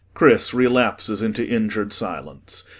[0.15, 2.63] [CHRIS relapses into injured silence.